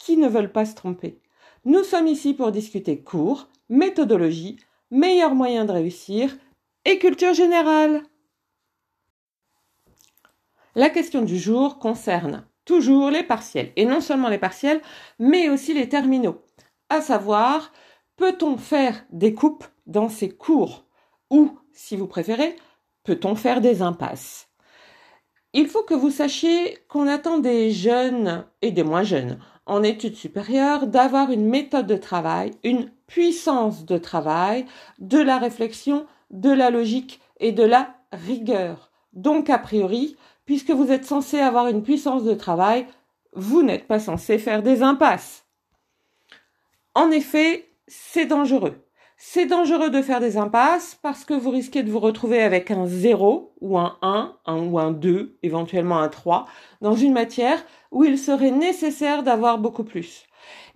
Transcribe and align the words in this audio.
qui 0.00 0.16
ne 0.16 0.26
veulent 0.26 0.50
pas 0.50 0.64
se 0.64 0.74
tromper. 0.74 1.20
Nous 1.64 1.84
sommes 1.84 2.08
ici 2.08 2.34
pour 2.34 2.50
discuter 2.50 3.04
cours, 3.04 3.48
méthodologie, 3.68 4.56
meilleurs 4.90 5.36
moyens 5.36 5.68
de 5.68 5.72
réussir 5.72 6.36
et 6.84 6.98
culture 6.98 7.34
générale. 7.34 8.02
La 10.74 10.90
question 10.90 11.22
du 11.22 11.38
jour 11.38 11.78
concerne 11.78 12.46
toujours 12.64 13.10
les 13.10 13.22
partiels, 13.22 13.72
et 13.76 13.84
non 13.84 14.00
seulement 14.00 14.28
les 14.28 14.38
partiels, 14.38 14.80
mais 15.18 15.48
aussi 15.48 15.74
les 15.74 15.88
terminaux. 15.88 16.42
À 16.88 17.00
savoir, 17.00 17.72
peut-on 18.16 18.56
faire 18.56 19.04
des 19.10 19.34
coupes 19.34 19.64
dans 19.86 20.08
ces 20.08 20.30
cours? 20.30 20.84
Ou, 21.30 21.58
si 21.72 21.96
vous 21.96 22.06
préférez, 22.06 22.56
peut-on 23.04 23.34
faire 23.34 23.60
des 23.60 23.82
impasses? 23.82 24.49
Il 25.52 25.66
faut 25.66 25.82
que 25.82 25.94
vous 25.94 26.10
sachiez 26.10 26.78
qu'on 26.88 27.08
attend 27.08 27.38
des 27.38 27.72
jeunes 27.72 28.44
et 28.62 28.70
des 28.70 28.84
moins 28.84 29.02
jeunes 29.02 29.38
en 29.66 29.82
études 29.82 30.16
supérieures 30.16 30.86
d'avoir 30.86 31.30
une 31.30 31.46
méthode 31.46 31.86
de 31.86 31.96
travail, 31.96 32.52
une 32.62 32.90
puissance 33.06 33.84
de 33.84 33.98
travail, 33.98 34.66
de 34.98 35.18
la 35.18 35.38
réflexion, 35.38 36.06
de 36.30 36.50
la 36.50 36.70
logique 36.70 37.20
et 37.40 37.50
de 37.52 37.64
la 37.64 37.94
rigueur. 38.12 38.90
Donc, 39.12 39.50
a 39.50 39.58
priori, 39.58 40.16
puisque 40.44 40.70
vous 40.70 40.92
êtes 40.92 41.04
censé 41.04 41.38
avoir 41.40 41.66
une 41.66 41.82
puissance 41.82 42.24
de 42.24 42.34
travail, 42.34 42.86
vous 43.32 43.62
n'êtes 43.62 43.86
pas 43.86 43.98
censé 43.98 44.38
faire 44.38 44.62
des 44.62 44.82
impasses. 44.82 45.46
En 46.94 47.10
effet, 47.10 47.68
c'est 47.88 48.26
dangereux. 48.26 48.84
C'est 49.22 49.44
dangereux 49.44 49.90
de 49.90 50.00
faire 50.00 50.18
des 50.18 50.38
impasses 50.38 50.98
parce 51.02 51.26
que 51.26 51.34
vous 51.34 51.50
risquez 51.50 51.82
de 51.82 51.90
vous 51.90 52.00
retrouver 52.00 52.40
avec 52.40 52.70
un 52.70 52.86
0 52.86 53.52
ou 53.60 53.78
un 53.78 53.98
1, 54.00 54.34
un 54.46 54.56
ou 54.62 54.78
un 54.78 54.92
2, 54.92 55.36
éventuellement 55.42 55.98
un 55.98 56.08
3, 56.08 56.46
dans 56.80 56.94
une 56.94 57.12
matière 57.12 57.62
où 57.90 58.02
il 58.02 58.18
serait 58.18 58.50
nécessaire 58.50 59.22
d'avoir 59.22 59.58
beaucoup 59.58 59.84
plus. 59.84 60.24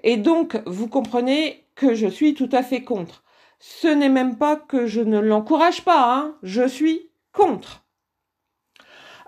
Et 0.02 0.18
donc, 0.18 0.60
vous 0.66 0.88
comprenez 0.88 1.66
que 1.74 1.94
je 1.94 2.06
suis 2.06 2.34
tout 2.34 2.50
à 2.52 2.62
fait 2.62 2.84
contre. 2.84 3.24
Ce 3.60 3.88
n'est 3.88 4.10
même 4.10 4.36
pas 4.36 4.56
que 4.56 4.84
je 4.84 5.00
ne 5.00 5.20
l'encourage 5.20 5.82
pas, 5.82 6.14
hein, 6.14 6.36
je 6.42 6.68
suis 6.68 7.08
contre. 7.32 7.83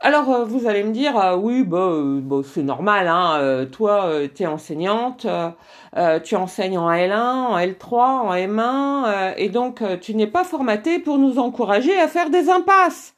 Alors 0.00 0.30
euh, 0.30 0.44
vous 0.44 0.66
allez 0.66 0.82
me 0.82 0.92
dire 0.92 1.16
euh, 1.18 1.36
oui 1.36 1.62
bah, 1.62 1.78
euh, 1.78 2.20
bah, 2.20 2.42
c'est 2.44 2.62
normal 2.62 3.08
hein 3.08 3.66
toi 3.72 4.10
tu 4.34 4.42
es 4.42 4.46
enseignante 4.46 5.26
tu 6.24 6.36
enseignes 6.36 6.78
en 6.78 6.90
L1 6.90 7.14
en 7.14 7.58
L3 7.58 7.94
en 7.94 8.34
M1 8.34 9.34
et 9.38 9.48
donc 9.48 9.82
tu 10.00 10.14
n'es 10.14 10.26
pas 10.26 10.44
formaté 10.44 10.98
pour 10.98 11.18
nous 11.18 11.38
encourager 11.38 11.98
à 11.98 12.08
faire 12.08 12.30
des 12.30 12.50
impasses. 12.50 13.14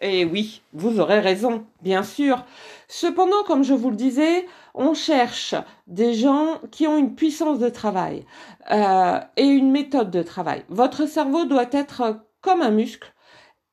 Et 0.00 0.24
oui, 0.24 0.60
vous 0.72 1.00
aurez 1.00 1.20
raison, 1.20 1.64
bien 1.80 2.02
sûr. 2.02 2.44
Cependant, 2.88 3.42
comme 3.46 3.62
je 3.62 3.72
vous 3.72 3.90
le 3.90 3.96
disais, 3.96 4.44
on 4.74 4.92
cherche 4.92 5.54
des 5.86 6.14
gens 6.14 6.60
qui 6.72 6.86
ont 6.86 6.98
une 6.98 7.14
puissance 7.14 7.58
de 7.58 7.68
travail 7.68 8.26
et 8.70 9.44
une 9.44 9.70
méthode 9.70 10.10
de 10.10 10.22
travail. 10.22 10.64
Votre 10.68 11.06
cerveau 11.06 11.46
doit 11.46 11.68
être 11.72 12.20
comme 12.42 12.60
un 12.60 12.70
muscle 12.70 13.13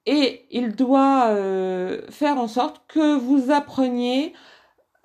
et 0.06 0.46
il 0.52 0.76
doit 0.76 1.28
euh, 1.28 2.02
faire 2.10 2.38
en 2.38 2.48
sorte 2.48 2.82
que 2.88 3.16
vous 3.16 3.52
appreniez 3.52 4.34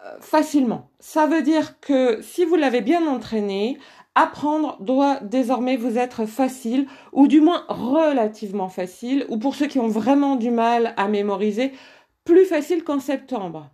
euh, 0.04 0.20
facilement. 0.20 0.90
Ça 1.00 1.26
veut 1.26 1.42
dire 1.42 1.80
que 1.80 2.20
si 2.22 2.44
vous 2.44 2.56
l'avez 2.56 2.80
bien 2.80 3.06
entraîné, 3.06 3.78
apprendre 4.14 4.78
doit 4.80 5.20
désormais 5.20 5.76
vous 5.76 5.98
être 5.98 6.24
facile, 6.24 6.86
ou 7.12 7.28
du 7.28 7.40
moins 7.40 7.64
relativement 7.68 8.68
facile, 8.68 9.26
ou 9.28 9.38
pour 9.38 9.54
ceux 9.54 9.66
qui 9.66 9.78
ont 9.78 9.88
vraiment 9.88 10.36
du 10.36 10.50
mal 10.50 10.94
à 10.96 11.06
mémoriser, 11.08 11.72
plus 12.24 12.46
facile 12.46 12.82
qu'en 12.82 12.98
septembre. 12.98 13.70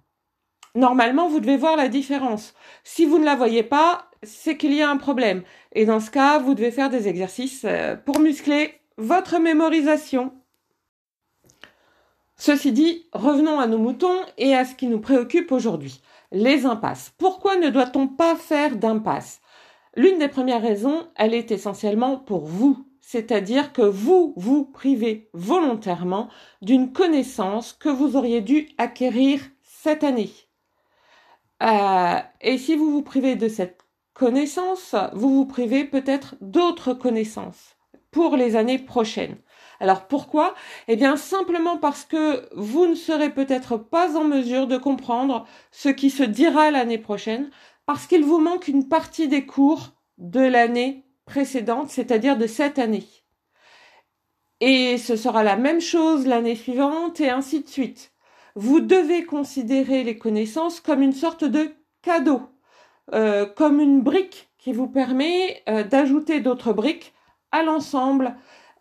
Normalement, 0.74 1.28
vous 1.28 1.40
devez 1.40 1.56
voir 1.56 1.76
la 1.76 1.88
différence. 1.88 2.54
Si 2.82 3.04
vous 3.04 3.18
ne 3.18 3.24
la 3.24 3.36
voyez 3.36 3.62
pas, 3.62 4.10
c'est 4.22 4.56
qu'il 4.56 4.72
y 4.72 4.82
a 4.82 4.90
un 4.90 4.96
problème. 4.96 5.42
Et 5.72 5.84
dans 5.84 6.00
ce 6.00 6.10
cas, 6.10 6.38
vous 6.38 6.54
devez 6.54 6.70
faire 6.70 6.90
des 6.90 7.08
exercices 7.08 7.64
euh, 7.64 7.94
pour 7.96 8.20
muscler 8.20 8.74
votre 8.96 9.38
mémorisation. 9.38 10.32
Ceci 12.36 12.72
dit, 12.72 13.06
revenons 13.12 13.60
à 13.60 13.66
nos 13.66 13.78
moutons 13.78 14.18
et 14.38 14.54
à 14.54 14.64
ce 14.64 14.74
qui 14.74 14.86
nous 14.86 15.00
préoccupe 15.00 15.52
aujourd'hui, 15.52 16.00
les 16.32 16.66
impasses. 16.66 17.12
Pourquoi 17.18 17.56
ne 17.56 17.68
doit-on 17.68 18.08
pas 18.08 18.36
faire 18.36 18.76
d'impasses 18.76 19.40
L'une 19.94 20.18
des 20.18 20.28
premières 20.28 20.62
raisons, 20.62 21.06
elle 21.16 21.34
est 21.34 21.50
essentiellement 21.50 22.16
pour 22.16 22.46
vous, 22.46 22.86
c'est-à-dire 23.00 23.72
que 23.72 23.82
vous 23.82 24.32
vous 24.36 24.64
privez 24.64 25.28
volontairement 25.34 26.28
d'une 26.62 26.92
connaissance 26.92 27.74
que 27.74 27.90
vous 27.90 28.16
auriez 28.16 28.40
dû 28.40 28.68
acquérir 28.78 29.40
cette 29.62 30.02
année. 30.02 30.30
Euh, 31.62 32.18
et 32.40 32.58
si 32.58 32.74
vous 32.74 32.90
vous 32.90 33.02
privez 33.02 33.36
de 33.36 33.48
cette 33.48 33.82
connaissance, 34.14 34.94
vous 35.12 35.34
vous 35.34 35.46
privez 35.46 35.84
peut-être 35.84 36.36
d'autres 36.40 36.94
connaissances 36.94 37.76
pour 38.10 38.36
les 38.36 38.56
années 38.56 38.78
prochaines. 38.78 39.36
Alors 39.82 40.06
pourquoi? 40.06 40.54
Eh 40.86 40.94
bien 40.94 41.16
simplement 41.16 41.76
parce 41.76 42.04
que 42.04 42.48
vous 42.54 42.86
ne 42.86 42.94
serez 42.94 43.30
peut-être 43.30 43.76
pas 43.76 44.16
en 44.16 44.22
mesure 44.22 44.68
de 44.68 44.76
comprendre 44.76 45.44
ce 45.72 45.88
qui 45.88 46.08
se 46.08 46.22
dira 46.22 46.70
l'année 46.70 46.98
prochaine, 46.98 47.50
parce 47.84 48.06
qu'il 48.06 48.22
vous 48.22 48.38
manque 48.38 48.68
une 48.68 48.88
partie 48.88 49.26
des 49.26 49.44
cours 49.44 49.90
de 50.18 50.38
l'année 50.38 51.04
précédente, 51.24 51.90
c'est-à-dire 51.90 52.36
de 52.36 52.46
cette 52.46 52.78
année. 52.78 53.08
Et 54.60 54.98
ce 54.98 55.16
sera 55.16 55.42
la 55.42 55.56
même 55.56 55.80
chose 55.80 56.28
l'année 56.28 56.54
suivante 56.54 57.20
et 57.20 57.30
ainsi 57.30 57.60
de 57.60 57.68
suite. 57.68 58.12
Vous 58.54 58.78
devez 58.78 59.24
considérer 59.24 60.04
les 60.04 60.16
connaissances 60.16 60.78
comme 60.78 61.02
une 61.02 61.12
sorte 61.12 61.42
de 61.42 61.74
cadeau, 62.02 62.42
euh, 63.14 63.46
comme 63.46 63.80
une 63.80 64.00
brique 64.00 64.48
qui 64.58 64.72
vous 64.72 64.86
permet 64.86 65.64
euh, 65.68 65.82
d'ajouter 65.82 66.38
d'autres 66.38 66.72
briques 66.72 67.12
à 67.50 67.64
l'ensemble 67.64 68.36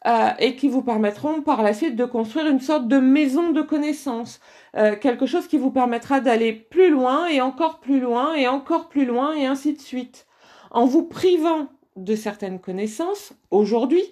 euh, 0.08 0.30
et 0.40 0.56
qui 0.56 0.68
vous 0.68 0.82
permettront 0.82 1.42
par 1.42 1.62
la 1.62 1.74
suite 1.74 1.96
de 1.96 2.06
construire 2.06 2.48
une 2.48 2.60
sorte 2.60 2.88
de 2.88 2.98
maison 2.98 3.52
de 3.52 3.62
connaissances, 3.62 4.40
euh, 4.76 4.96
quelque 4.96 5.28
chose 5.28 5.48
qui 5.48 5.60
vous 5.60 5.70
permettra 5.70 6.20
d'aller 6.22 6.54
plus 6.54 6.90
loin 6.90 7.28
et 7.28 7.40
encore 7.40 7.80
plus 7.80 8.00
loin 8.00 8.34
et 8.34 8.48
encore 8.48 8.90
plus 8.90 9.06
loin 9.06 9.34
et 9.34 9.46
ainsi 9.46 9.74
de 9.74 9.80
suite. 9.80 10.26
En 10.72 10.86
vous 10.86 11.04
privant 11.04 11.68
de 11.98 12.16
certaines 12.16 12.60
connaissances 12.60 13.34
aujourd'hui, 13.52 14.04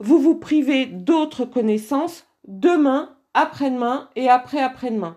vous 0.00 0.18
vous 0.18 0.34
privez 0.34 0.86
d'autres 0.86 1.44
connaissances 1.44 2.26
demain, 2.48 3.16
après-demain 3.34 4.08
et 4.16 4.28
après-après-demain. 4.28 5.16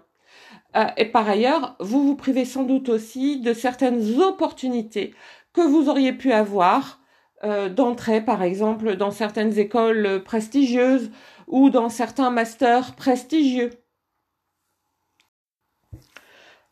Euh, 0.75 0.85
et 0.97 1.05
par 1.05 1.27
ailleurs, 1.27 1.75
vous 1.79 2.05
vous 2.05 2.15
privez 2.15 2.45
sans 2.45 2.63
doute 2.63 2.89
aussi 2.89 3.39
de 3.39 3.53
certaines 3.53 4.21
opportunités 4.21 5.15
que 5.53 5.61
vous 5.61 5.89
auriez 5.89 6.13
pu 6.13 6.31
avoir 6.31 6.98
euh, 7.43 7.69
d'entrée, 7.69 8.21
par 8.21 8.43
exemple, 8.43 8.95
dans 8.95 9.11
certaines 9.11 9.57
écoles 9.57 10.23
prestigieuses 10.23 11.11
ou 11.47 11.69
dans 11.69 11.89
certains 11.89 12.29
masters 12.29 12.95
prestigieux. 12.95 13.71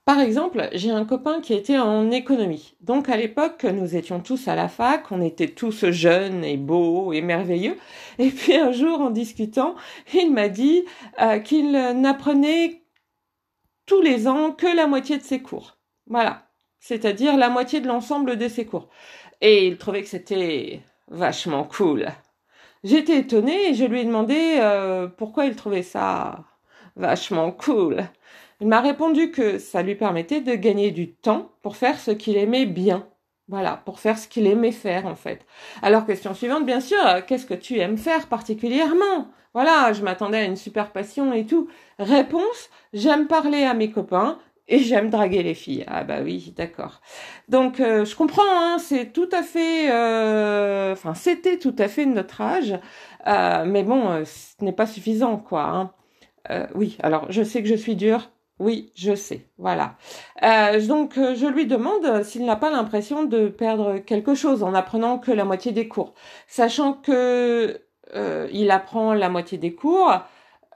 Par 0.07 0.21
exemple, 0.21 0.69
j'ai 0.71 0.89
un 0.91 1.03
copain 1.03 1.41
qui 1.41 1.53
était 1.53 1.77
en 1.77 2.11
économie. 2.11 2.75
Donc 2.79 3.09
à 3.09 3.17
l'époque, 3.17 3.65
nous 3.65 3.97
étions 3.97 4.21
tous 4.21 4.47
à 4.47 4.55
la 4.55 4.69
fac, 4.69 5.11
on 5.11 5.21
était 5.21 5.49
tous 5.49 5.89
jeunes 5.91 6.45
et 6.45 6.55
beaux 6.55 7.11
et 7.11 7.19
merveilleux. 7.19 7.77
Et 8.17 8.29
puis 8.29 8.55
un 8.55 8.71
jour, 8.71 9.01
en 9.01 9.09
discutant, 9.09 9.75
il 10.13 10.31
m'a 10.31 10.47
dit 10.47 10.85
euh, 11.21 11.39
qu'il 11.39 11.71
n'apprenait 11.71 12.83
tous 13.85 14.01
les 14.01 14.29
ans 14.29 14.51
que 14.51 14.73
la 14.73 14.87
moitié 14.87 15.17
de 15.17 15.23
ses 15.23 15.41
cours. 15.41 15.77
Voilà, 16.05 16.47
c'est-à-dire 16.79 17.35
la 17.35 17.49
moitié 17.49 17.81
de 17.81 17.87
l'ensemble 17.87 18.37
de 18.37 18.47
ses 18.47 18.65
cours 18.65 18.87
et 19.41 19.67
il 19.67 19.77
trouvait 19.77 20.01
que 20.03 20.09
c'était 20.09 20.81
vachement 21.07 21.63
cool. 21.63 22.07
J'étais 22.83 23.17
étonnée 23.19 23.69
et 23.69 23.73
je 23.73 23.85
lui 23.85 24.01
ai 24.01 24.05
demandé 24.05 24.57
euh, 24.59 25.07
pourquoi 25.07 25.45
il 25.45 25.55
trouvait 25.55 25.83
ça 25.83 26.43
vachement 26.95 27.51
cool. 27.51 28.03
Il 28.59 28.67
m'a 28.67 28.81
répondu 28.81 29.31
que 29.31 29.59
ça 29.59 29.83
lui 29.83 29.95
permettait 29.95 30.41
de 30.41 30.55
gagner 30.55 30.91
du 30.91 31.13
temps 31.13 31.51
pour 31.61 31.77
faire 31.77 31.99
ce 31.99 32.11
qu'il 32.11 32.37
aimait 32.37 32.65
bien. 32.65 33.07
Voilà, 33.49 33.81
pour 33.85 33.99
faire 33.99 34.17
ce 34.17 34.27
qu'il 34.27 34.47
aimait 34.47 34.71
faire 34.71 35.05
en 35.05 35.15
fait. 35.15 35.45
Alors 35.81 36.05
question 36.05 36.33
suivante, 36.33 36.65
bien 36.65 36.81
sûr, 36.81 36.97
qu'est-ce 37.27 37.45
que 37.45 37.53
tu 37.53 37.79
aimes 37.79 37.97
faire 37.97 38.27
particulièrement? 38.27 39.29
Voilà, 39.53 39.93
je 39.93 40.03
m'attendais 40.03 40.37
à 40.37 40.43
une 40.43 40.55
super 40.55 40.91
passion 40.91 41.33
et 41.33 41.45
tout. 41.45 41.67
Réponse, 41.97 42.69
j'aime 42.93 43.27
parler 43.27 43.63
à 43.63 43.73
mes 43.73 43.91
copains 43.91 44.37
et 44.69 44.79
j'aime 44.79 45.09
draguer 45.09 45.43
les 45.43 45.53
filles. 45.53 45.83
Ah 45.87 46.03
bah 46.03 46.19
oui, 46.23 46.53
d'accord. 46.55 47.01
Donc 47.47 47.79
euh, 47.79 48.05
je 48.05 48.15
comprends, 48.15 48.43
hein, 48.43 48.77
c'est 48.79 49.13
tout 49.13 49.29
à 49.31 49.43
fait, 49.43 49.91
euh, 49.91 50.93
enfin 50.93 51.13
c'était 51.13 51.57
tout 51.57 51.75
à 51.79 51.87
fait 51.87 52.05
notre 52.05 52.41
âge, 52.41 52.77
euh, 53.27 53.65
mais 53.65 53.83
bon, 53.83 54.23
ce 54.25 54.63
n'est 54.63 54.73
pas 54.73 54.85
suffisant 54.85 55.37
quoi. 55.37 55.63
Hein. 56.49 56.67
oui, 56.75 56.97
alors 57.01 57.27
je 57.29 57.43
sais 57.43 57.61
que 57.61 57.69
je 57.69 57.75
suis 57.75 57.95
dure. 57.95 58.29
Oui, 58.59 58.91
je 58.95 59.13
sais. 59.13 59.45
Voilà. 59.59 59.97
donc 60.87 61.13
je 61.15 61.45
lui 61.45 61.67
demande 61.67 62.23
s'il 62.23 62.43
n'a 62.43 62.55
pas 62.55 62.71
l'impression 62.71 63.23
de 63.23 63.49
perdre 63.49 63.99
quelque 63.99 64.33
chose 64.33 64.63
en 64.63 64.73
apprenant 64.73 65.19
que 65.19 65.31
la 65.31 65.45
moitié 65.45 65.71
des 65.71 65.87
cours, 65.87 66.15
sachant 66.47 66.93
que 66.93 67.79
il 68.51 68.71
apprend 68.71 69.13
la 69.13 69.29
moitié 69.29 69.59
des 69.59 69.75
cours. 69.75 70.11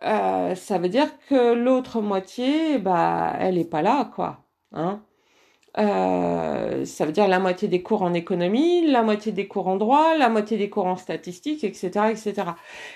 Euh, 0.04 0.56
ça 0.56 0.78
veut 0.78 0.90
dire 0.90 1.10
que 1.28 1.54
l'autre 1.54 2.02
moitié, 2.02 2.80
bah, 2.80 3.34
elle 3.40 3.58
est 3.58 3.70
pas 3.70 3.82
là, 3.82 4.10
quoi. 4.16 4.46
Hein 4.74 5.02
euh, 5.78 6.84
ça 6.86 7.06
veut 7.06 7.14
dire 7.14 7.28
la 7.28 7.40
moitié 7.40 7.68
des 7.68 7.82
cours 7.82 8.02
en 8.02 8.14
économie, 8.14 8.86
la 8.88 9.04
moitié 9.04 9.32
des 9.32 9.48
cours 9.48 9.68
en 9.68 9.78
droit, 9.78 10.18
la 10.18 10.30
moitié 10.30 10.58
des 10.58 10.70
cours 10.70 10.86
en 10.86 10.98
statistique, 10.98 11.64
etc., 11.64 12.08
etc. 12.10 12.34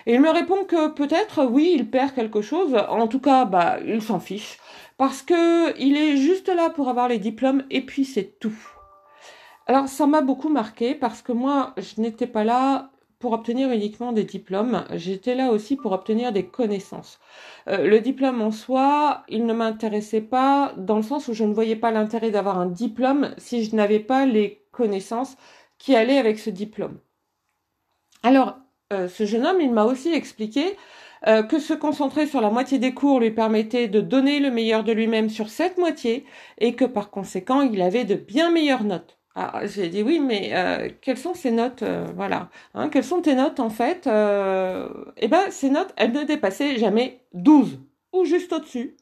Et 0.06 0.16
il 0.16 0.22
me 0.22 0.30
répond 0.30 0.66
que 0.66 0.90
peut-être, 0.90 1.46
oui, 1.46 1.74
il 1.75 1.90
perd 1.90 2.13
quelque 2.13 2.42
chose. 2.42 2.75
En 2.90 3.08
tout 3.08 3.19
cas, 3.22 3.46
bah, 3.46 3.78
il 3.86 4.01
s'en 4.01 4.19
fiche 4.19 4.58
parce 4.98 5.22
que 5.22 5.78
il 5.80 5.98
est 5.98 6.18
juste 6.18 6.50
là 6.50 6.69
pour 6.69 6.90
avoir 6.90 7.08
les 7.08 7.19
diplômes 7.19 7.63
et 7.69 7.81
puis 7.81 8.06
c'est 8.06 8.40
tout. 8.40 8.56
Alors 9.68 9.88
ça 9.88 10.06
m'a 10.06 10.22
beaucoup 10.22 10.50
marqué 10.50 10.96
parce 10.96 11.22
que 11.22 11.31
moi, 11.31 11.74
je 11.78 12.01
n'étais 12.01 12.28
pas 12.28 12.44
là 12.44 12.92
pour 13.20 13.34
obtenir 13.34 13.72
uniquement 13.72 14.12
des 14.12 14.24
diplômes, 14.24 14.86
j'étais 14.94 15.36
là 15.36 15.52
aussi 15.52 15.76
pour 15.76 15.92
obtenir 15.92 16.32
des 16.32 16.46
connaissances. 16.46 17.20
Euh, 17.68 17.88
le 17.88 18.00
diplôme 18.00 18.42
en 18.42 18.52
soi, 18.52 19.24
il 19.30 19.46
ne 19.46 19.54
m'intéressait 19.54 20.22
pas 20.22 20.74
dans 20.78 20.98
le 20.98 21.04
sens 21.04 21.28
où 21.28 21.34
je 21.34 21.44
ne 21.44 21.54
voyais 21.54 21.76
pas 21.76 21.92
l'intérêt 21.92 22.32
d'avoir 22.32 22.60
un 22.60 22.66
diplôme 22.68 23.34
si 23.38 23.64
je 23.64 23.76
n'avais 23.76 24.00
pas 24.00 24.26
les 24.26 24.66
connaissances 24.72 25.38
qui 25.78 25.96
allaient 25.96 26.18
avec 26.18 26.40
ce 26.40 26.50
diplôme. 26.50 27.00
Alors, 28.24 28.58
euh, 28.94 29.08
ce 29.08 29.26
jeune 29.26 29.46
homme, 29.46 29.62
il 29.62 29.72
m'a 29.72 29.86
aussi 29.86 30.14
expliqué 30.14 30.78
euh, 31.28 31.42
que 31.42 31.60
se 31.60 31.74
concentrer 31.74 32.28
sur 32.28 32.42
la 32.42 32.50
moitié 32.50 32.78
des 32.78 32.94
cours 32.94 33.20
lui 33.20 33.32
permettait 33.32 33.88
de 33.88 34.02
donner 34.02 34.40
le 34.40 34.52
meilleur 34.52 34.84
de 34.84 34.92
lui-même 34.92 35.30
sur 35.30 35.50
cette 35.50 35.78
moitié 35.78 36.26
et 36.60 36.76
que 36.76 36.86
par 36.86 37.10
conséquent, 37.10 37.62
il 37.62 37.82
avait 37.82 38.06
de 38.06 38.16
bien 38.16 38.52
meilleures 38.52 38.84
notes. 38.84 39.18
Ah, 39.38 39.66
j'ai 39.66 39.90
dit 39.90 40.02
oui, 40.02 40.22
mais 40.22 40.52
euh, 40.54 40.90
quelles 41.02 41.18
sont 41.18 41.34
ces 41.34 41.52
notes 41.52 41.84
euh, 41.84 42.06
Voilà. 42.16 42.48
Hein, 42.74 42.88
quelles 42.88 43.04
sont 43.04 43.22
tes 43.22 43.36
notes 43.36 43.60
en 43.60 43.70
fait 43.70 44.08
euh, 44.08 44.88
Eh 45.18 45.28
ben, 45.28 45.52
ces 45.52 45.70
notes, 45.70 45.94
elles 45.98 46.14
ne 46.14 46.24
dépassaient 46.24 46.78
jamais 46.78 47.20
12 47.34 47.80
ou 48.14 48.24
juste 48.24 48.54
au-dessus. 48.54 48.96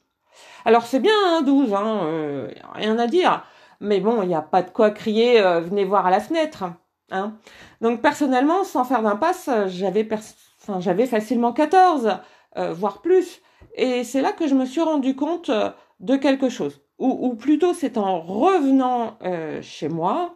Alors 0.65 0.88
c'est 0.88 1.00
bien 1.00 1.13
hein, 1.27 1.44
12, 1.44 1.74
hein, 1.75 2.47
rien 2.74 2.97
à 2.97 3.06
dire. 3.06 3.45
Mais 3.80 4.00
bon, 4.00 4.24
il 4.24 4.27
n'y 4.27 4.35
a 4.35 4.41
pas 4.41 4.63
de 4.63 4.71
quoi 4.71 4.89
crier 4.89 5.39
venez 5.62 5.85
voir 5.85 6.07
à 6.07 6.12
la 6.12 6.19
fenêtre. 6.19 6.63
Hein. 7.12 7.38
Donc 7.81 8.01
personnellement, 8.01 8.63
sans 8.63 8.85
faire 8.85 9.03
d'impasse, 9.03 9.50
j'avais 9.68 10.07
enfin, 10.62 10.80
j'avais 10.80 11.06
facilement 11.06 11.53
14, 11.53 12.18
voire 12.71 13.01
plus. 13.01 13.41
Et 13.75 14.03
c'est 14.03 14.21
là 14.21 14.31
que 14.31 14.47
je 14.47 14.56
me 14.56 14.65
suis 14.65 14.81
rendu 14.81 15.15
compte 15.15 15.51
de 16.00 16.15
quelque 16.15 16.50
chose 16.50 16.82
ou, 17.00 17.34
plutôt 17.36 17.74
c'est 17.74 17.98
en 17.98 18.22
revenant 18.22 19.18
euh, 19.24 19.62
chez 19.62 19.90
moi 19.90 20.36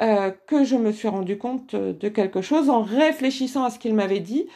euh, 0.00 0.30
que 0.46 0.64
je 0.64 0.76
me 0.76 0.92
suis 0.92 1.08
rendu 1.08 1.38
compte 1.38 1.74
de 1.74 2.08
quelque 2.08 2.40
chose 2.40 2.70
en 2.70 2.82
réfléchissant 2.82 3.64
à 3.64 3.70
ce 3.70 3.78
qu'il 3.78 3.94
m'avait 3.94 4.20
dit. 4.20 4.46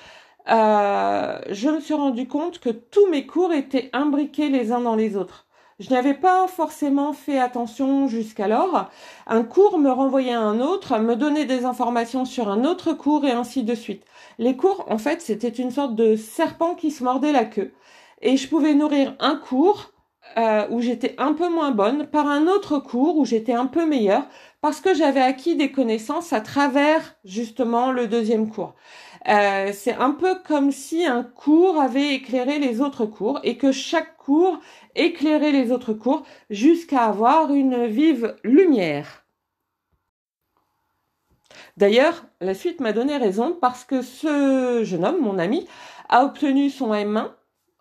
Euh, 0.51 1.39
je 1.51 1.69
me 1.69 1.81
suis 1.81 1.95
rendu 1.95 2.27
compte 2.27 2.59
que 2.59 2.71
tous 2.71 3.09
mes 3.09 3.27
cours 3.27 3.53
étaient 3.53 3.91
imbriqués 3.93 4.49
les 4.49 4.73
uns 4.73 4.81
dans 4.81 4.97
les 4.97 5.17
autres. 5.17 5.47
Je 5.79 5.91
n'avais 5.91 6.15
pas 6.15 6.47
forcément 6.49 7.13
fait 7.13 7.39
attention 7.39 8.07
jusqu'alors. 8.07 8.91
Un 9.27 9.43
cours 9.43 9.79
me 9.79 9.91
renvoyait 9.91 10.33
à 10.33 10.41
un 10.41 10.61
autre, 10.61 10.99
me 10.99 11.17
donnait 11.17 11.45
des 11.45 11.65
informations 11.65 12.25
sur 12.25 12.49
un 12.49 12.65
autre 12.65 12.93
cours 12.93 13.25
et 13.25 13.33
ainsi 13.33 13.65
de 13.65 13.75
suite. 13.75 14.05
Les 14.39 14.57
cours, 14.57 14.85
en 14.89 14.99
fait, 14.99 15.21
c'était 15.21 15.49
une 15.49 15.71
sorte 15.71 15.97
de 15.97 16.15
serpent 16.15 16.75
qui 16.75 16.91
se 16.91 17.03
mordait 17.03 17.33
la 17.33 17.45
queue. 17.45 17.73
Et 18.21 18.37
je 18.37 18.49
pouvais 18.49 18.75
nourrir 18.75 19.17
un 19.19 19.37
cours 19.37 19.92
euh, 20.37 20.67
où 20.71 20.81
j'étais 20.81 21.15
un 21.19 21.33
peu 21.33 21.49
moins 21.49 21.71
bonne 21.71 22.07
par 22.07 22.27
un 22.27 22.47
autre 22.47 22.79
cours 22.79 23.17
où 23.19 23.25
j'étais 23.25 23.53
un 23.53 23.67
peu 23.67 23.87
meilleure 23.87 24.27
parce 24.61 24.81
que 24.81 24.95
j'avais 24.95 25.21
acquis 25.21 25.57
des 25.57 25.73
connaissances 25.73 26.33
à 26.33 26.41
travers 26.41 27.17
justement 27.25 27.93
le 27.93 28.07
deuxième 28.07 28.51
cours. 28.51 28.75
Euh, 29.29 29.71
c'est 29.73 29.95
un 29.95 30.11
peu 30.11 30.37
comme 30.47 30.73
si 30.73 31.05
un 31.05 31.23
cours 31.23 31.81
avait 31.81 32.15
éclairé 32.15 32.59
les 32.59 32.81
autres 32.81 33.07
cours 33.07 33.41
et 33.45 33.57
que 33.57 33.73
chaque 33.73 34.17
cours 34.17 34.59
éclairait 34.95 35.53
les 35.53 35.71
autres 35.71 35.93
cours 35.93 36.25
jusqu'à 36.51 37.05
avoir 37.05 37.53
une 37.53 37.87
vive 37.87 38.37
lumière. 38.45 39.25
D'ailleurs, 41.77 42.25
la 42.41 42.55
suite 42.55 42.81
m'a 42.81 42.93
donné 42.93 43.17
raison 43.17 43.57
parce 43.61 43.85
que 43.85 44.03
ce 44.03 44.83
jeune 44.85 45.05
homme, 45.05 45.21
mon 45.21 45.39
ami, 45.39 45.67
a 46.09 46.25
obtenu 46.25 46.69
son 46.69 46.93
M1 46.93 47.31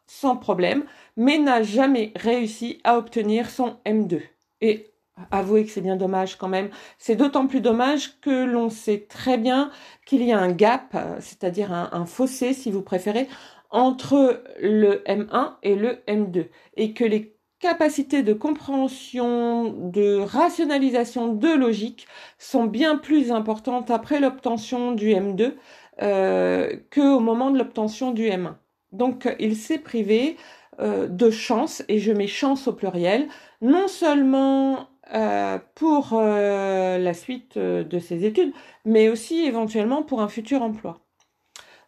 sans 0.07 0.35
problème, 0.35 0.83
mais 1.17 1.37
n'a 1.37 1.63
jamais 1.63 2.11
réussi 2.15 2.79
à 2.83 2.97
obtenir 2.97 3.49
son 3.49 3.77
M2. 3.85 4.21
Et 4.61 4.91
avouez 5.29 5.65
que 5.65 5.71
c'est 5.71 5.81
bien 5.81 5.95
dommage 5.95 6.37
quand 6.37 6.47
même. 6.47 6.69
C'est 6.97 7.15
d'autant 7.15 7.47
plus 7.47 7.61
dommage 7.61 8.19
que 8.21 8.45
l'on 8.45 8.69
sait 8.69 9.05
très 9.09 9.37
bien 9.37 9.71
qu'il 10.05 10.23
y 10.23 10.31
a 10.31 10.39
un 10.39 10.51
gap, 10.51 10.95
c'est-à-dire 11.19 11.71
un, 11.71 12.05
fossé 12.05 12.53
si 12.53 12.71
vous 12.71 12.81
préférez, 12.81 13.27
entre 13.69 14.43
le 14.61 15.03
M1 15.05 15.53
et 15.63 15.75
le 15.75 16.03
M2. 16.07 16.47
Et 16.75 16.93
que 16.93 17.03
les 17.03 17.35
capacités 17.59 18.23
de 18.23 18.33
compréhension, 18.33 19.71
de 19.71 20.17
rationalisation, 20.19 21.33
de 21.33 21.49
logique 21.49 22.07
sont 22.39 22.65
bien 22.65 22.97
plus 22.97 23.31
importantes 23.31 23.91
après 23.91 24.19
l'obtention 24.19 24.91
du 24.91 25.09
M2 25.09 25.53
euh, 26.01 26.75
qu'au 26.93 27.19
moment 27.19 27.51
de 27.51 27.59
l'obtention 27.59 28.11
du 28.11 28.23
M1. 28.23 28.55
Donc 28.91 29.33
il 29.39 29.55
s'est 29.55 29.79
privé 29.79 30.37
euh, 30.79 31.07
de 31.07 31.29
chance, 31.29 31.83
et 31.89 31.99
je 31.99 32.11
mets 32.11 32.27
chance 32.27 32.67
au 32.67 32.73
pluriel, 32.73 33.27
non 33.61 33.87
seulement 33.87 34.87
euh, 35.13 35.59
pour 35.75 36.11
euh, 36.13 36.97
la 36.97 37.13
suite 37.13 37.57
de 37.57 37.99
ses 37.99 38.25
études, 38.25 38.53
mais 38.85 39.09
aussi 39.09 39.45
éventuellement 39.45 40.01
pour 40.01 40.21
un 40.21 40.29
futur 40.29 40.61
emploi. 40.61 41.01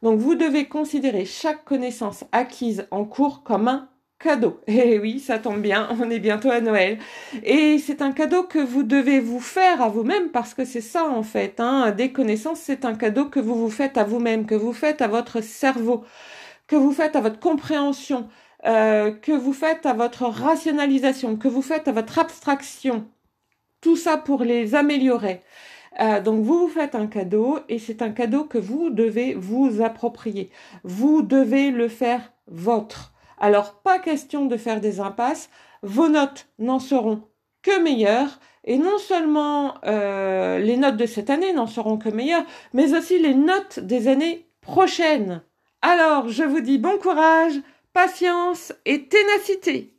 Donc 0.04 0.20
vous 0.20 0.36
devez 0.36 0.66
considérer 0.66 1.24
chaque 1.24 1.64
connaissance 1.64 2.26
acquise 2.34 2.88
en 2.92 3.06
cours 3.06 3.44
comme 3.44 3.70
un 3.70 3.88
cadeau. 4.20 4.60
Et 4.68 5.00
oui, 5.00 5.20
ça 5.20 5.40
tombe 5.40 5.62
bien, 5.62 5.88
on 6.00 6.10
est 6.10 6.20
bientôt 6.20 6.52
à 6.52 6.60
Noël. 6.60 7.00
Et 7.44 7.78
c'est 7.80 8.02
un 8.02 8.12
cadeau 8.12 8.44
que 8.44 8.60
vous 8.60 8.84
devez 8.84 9.22
vous 9.22 9.40
faire 9.40 9.82
à 9.82 9.88
vous-même 9.88 10.30
parce 10.30 10.54
que 10.54 10.66
c'est 10.66 10.82
ça 10.82 11.10
en 11.10 11.24
fait. 11.24 11.60
Hein. 11.60 11.92
Des 11.92 12.12
connaissances, 12.12 12.60
c'est 12.60 12.84
un 12.84 12.96
cadeau 12.96 13.26
que 13.26 13.40
vous 13.40 13.56
vous 13.56 13.72
faites 13.72 13.98
à 13.98 14.04
vous-même, 14.04 14.46
que 14.46 14.56
vous 14.56 14.74
faites 14.74 15.02
à 15.02 15.08
votre 15.08 15.42
cerveau 15.42 16.04
que 16.68 16.76
vous 16.76 16.92
faites 16.92 17.16
à 17.16 17.22
votre 17.22 17.40
compréhension, 17.40 18.30
euh, 18.66 19.12
que 19.12 19.32
vous 19.32 19.54
faites 19.54 19.86
à 19.86 19.94
votre 19.94 20.24
rationalisation, 20.24 21.36
que 21.36 21.48
vous 21.48 21.62
faites 21.62 21.88
à 21.88 21.92
votre 21.92 22.20
abstraction, 22.20 23.06
tout 23.82 23.98
ça 23.98 24.18
pour 24.18 24.44
les 24.44 24.76
améliorer. 24.76 25.42
Euh, 26.00 26.22
donc 26.22 26.44
vous 26.44 26.62
vous 26.62 26.74
faites 26.74 26.96
un 26.96 27.08
cadeau 27.08 27.60
et 27.70 27.78
c'est 27.78 28.02
un 28.02 28.12
cadeau 28.12 28.46
que 28.46 28.58
vous 28.58 28.90
devez 28.90 29.34
vous 29.34 29.82
approprier. 29.82 30.50
Vous 30.84 31.22
devez 31.22 31.72
le 31.72 31.88
faire 31.88 32.32
votre. 32.48 33.14
Alors 33.38 33.76
pas 33.82 34.00
question 34.00 34.46
de 34.46 34.58
faire 34.58 34.82
des 34.82 35.00
impasses. 35.00 35.50
Vos 35.82 36.08
notes 36.08 36.48
n'en 36.60 36.80
seront 36.80 37.24
que 37.62 37.82
meilleures 37.82 38.40
et 38.64 38.78
non 38.78 38.98
seulement 38.98 39.76
euh, 39.86 40.60
les 40.60 40.78
notes 40.78 40.98
de 40.98 41.06
cette 41.06 41.30
année 41.30 41.54
n'en 41.54 41.68
seront 41.68 41.98
que 41.98 42.10
meilleures, 42.10 42.46
mais 42.74 42.96
aussi 42.96 43.20
les 43.20 43.36
notes 43.36 43.80
des 43.80 44.08
années 44.08 44.48
prochaines. 44.62 45.42
Alors, 45.86 46.30
je 46.30 46.44
vous 46.44 46.62
dis 46.62 46.78
bon 46.78 46.98
courage, 46.98 47.56
patience 47.92 48.72
et 48.86 49.10
ténacité. 49.10 49.93